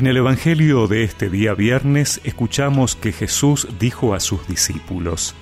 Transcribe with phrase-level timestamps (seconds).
[0.00, 5.34] En el Evangelio de este día viernes escuchamos que Jesús dijo a sus discípulos,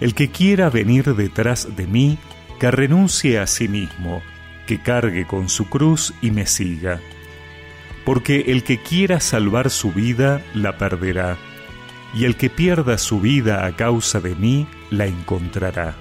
[0.00, 2.16] El que quiera venir detrás de mí,
[2.58, 4.22] que renuncie a sí mismo,
[4.66, 6.98] que cargue con su cruz y me siga.
[8.06, 11.36] Porque el que quiera salvar su vida, la perderá,
[12.14, 15.94] y el que pierda su vida a causa de mí, la encontrará.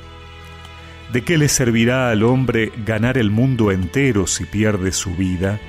[1.12, 5.60] ¿De qué le servirá al hombre ganar el mundo entero si pierde su vida?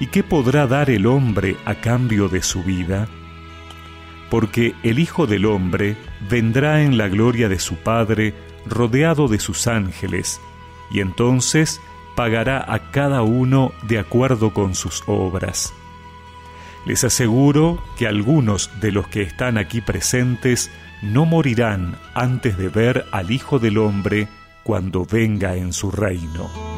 [0.00, 3.06] ¿Y qué podrá dar el hombre a cambio de su vida?
[4.30, 5.96] Porque el Hijo del Hombre
[6.30, 8.32] vendrá en la gloria de su Padre,
[8.64, 10.40] rodeado de sus ángeles,
[10.90, 11.80] y entonces
[12.16, 15.74] pagará a cada uno de acuerdo con sus obras.
[16.86, 20.70] Les aseguro que algunos de los que están aquí presentes
[21.02, 24.28] no morirán antes de ver al Hijo del Hombre
[24.62, 26.69] cuando venga en su reino.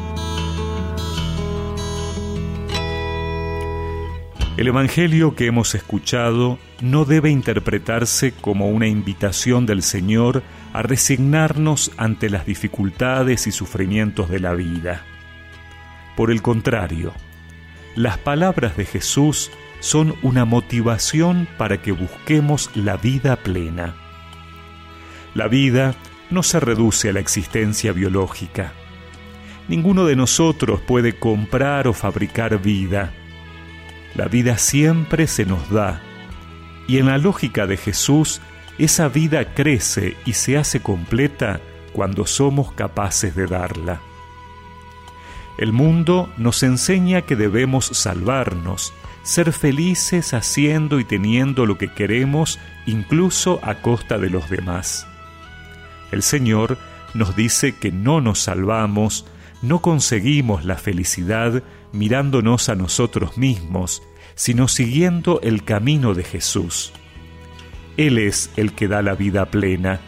[4.55, 11.91] El Evangelio que hemos escuchado no debe interpretarse como una invitación del Señor a resignarnos
[11.97, 15.05] ante las dificultades y sufrimientos de la vida.
[16.15, 17.13] Por el contrario,
[17.95, 23.95] las palabras de Jesús son una motivación para que busquemos la vida plena.
[25.33, 25.95] La vida
[26.29, 28.71] no se reduce a la existencia biológica.
[29.67, 33.13] Ninguno de nosotros puede comprar o fabricar vida
[34.15, 36.01] la vida siempre se nos da,
[36.87, 38.41] y en la lógica de Jesús,
[38.77, 41.61] esa vida crece y se hace completa
[41.93, 44.01] cuando somos capaces de darla.
[45.57, 52.59] El mundo nos enseña que debemos salvarnos, ser felices haciendo y teniendo lo que queremos,
[52.85, 55.07] incluso a costa de los demás.
[56.11, 56.77] El Señor
[57.13, 59.25] nos dice que no nos salvamos,
[59.63, 64.03] no conseguimos la felicidad mirándonos a nosotros mismos,
[64.35, 66.91] sino siguiendo el camino de Jesús.
[67.95, 70.01] Él es el que da la vida plena,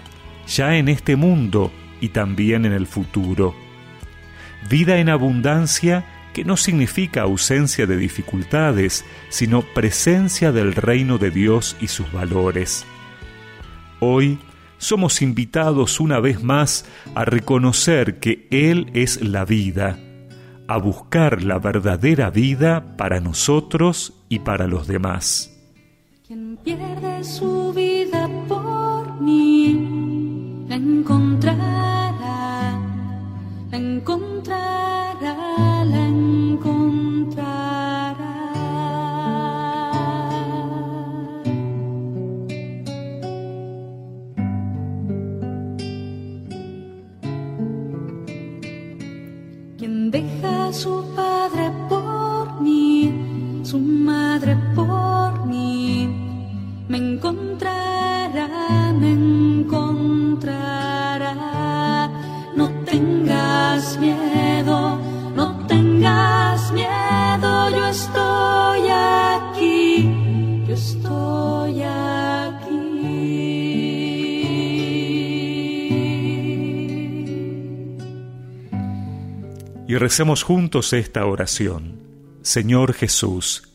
[0.45, 1.71] ya en este mundo
[2.01, 3.55] y también en el futuro.
[4.69, 11.77] Vida en abundancia que no significa ausencia de dificultades, sino presencia del reino de Dios
[11.79, 12.85] y sus valores.
[14.01, 14.37] Hoy
[14.77, 19.97] somos invitados una vez más a reconocer que Él es la vida,
[20.67, 25.51] a buscar la verdadera vida para nosotros y para los demás.
[26.27, 32.11] Quien pierde su vida por mí, la encontrará,
[33.71, 35.15] la encontrará,
[35.85, 36.84] la encontrará.
[50.75, 56.09] Su padre por mí, su madre por mí,
[56.89, 58.49] me encontrará,
[58.99, 60.51] me encontrará.
[62.57, 64.14] No tengas miedo,
[79.87, 81.99] Y recemos juntos esta oración.
[82.41, 83.69] Señor Jesús,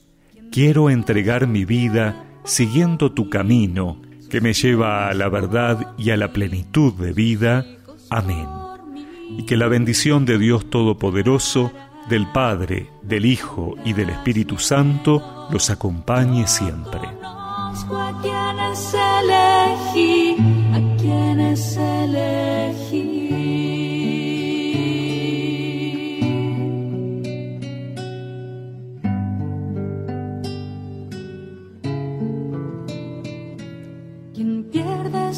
[0.51, 6.17] quiero entregar mi vida siguiendo tu camino que me lleva a la verdad y a
[6.17, 7.67] la plenitud de vida.
[8.11, 8.47] Amén.
[9.37, 11.73] Y que la bendición de Dios Todopoderoso,
[12.09, 17.01] del Padre, del Hijo y del Espíritu Santo los acompañe siempre.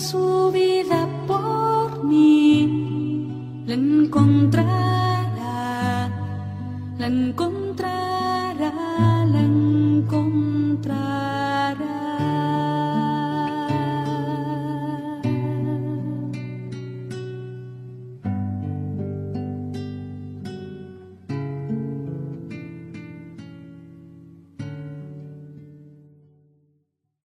[0.03, 5.31] su vida por mí, la encontrará,
[6.99, 8.73] la encontrará,
[9.33, 11.12] la encontrará.